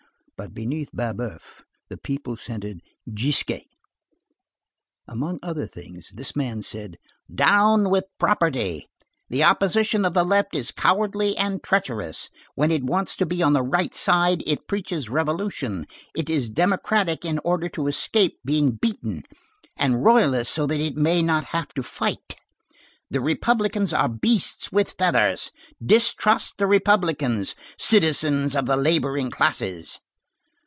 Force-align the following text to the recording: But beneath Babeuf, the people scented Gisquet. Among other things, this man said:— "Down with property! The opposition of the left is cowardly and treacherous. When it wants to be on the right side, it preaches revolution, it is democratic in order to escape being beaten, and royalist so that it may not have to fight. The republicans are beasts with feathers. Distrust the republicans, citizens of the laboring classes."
But 0.37 0.55
beneath 0.55 0.89
Babeuf, 0.91 1.61
the 1.89 1.97
people 1.97 2.35
scented 2.35 2.79
Gisquet. 3.13 3.67
Among 5.07 5.37
other 5.43 5.67
things, 5.67 6.11
this 6.15 6.35
man 6.35 6.63
said:— 6.63 6.97
"Down 7.31 7.91
with 7.91 8.05
property! 8.17 8.87
The 9.29 9.43
opposition 9.43 10.03
of 10.03 10.15
the 10.15 10.23
left 10.23 10.55
is 10.55 10.71
cowardly 10.71 11.37
and 11.37 11.61
treacherous. 11.61 12.31
When 12.55 12.71
it 12.71 12.83
wants 12.83 13.15
to 13.17 13.27
be 13.27 13.43
on 13.43 13.53
the 13.53 13.61
right 13.61 13.93
side, 13.93 14.41
it 14.47 14.67
preaches 14.67 15.09
revolution, 15.09 15.85
it 16.17 16.27
is 16.27 16.49
democratic 16.49 17.23
in 17.23 17.39
order 17.45 17.69
to 17.69 17.85
escape 17.85 18.39
being 18.43 18.71
beaten, 18.71 19.21
and 19.77 20.03
royalist 20.03 20.51
so 20.51 20.65
that 20.65 20.79
it 20.81 20.97
may 20.97 21.21
not 21.21 21.43
have 21.53 21.67
to 21.75 21.83
fight. 21.83 22.35
The 23.11 23.21
republicans 23.21 23.93
are 23.93 24.09
beasts 24.09 24.71
with 24.71 24.95
feathers. 24.97 25.51
Distrust 25.85 26.57
the 26.57 26.65
republicans, 26.65 27.53
citizens 27.77 28.55
of 28.55 28.65
the 28.65 28.75
laboring 28.77 29.29
classes." 29.29 29.99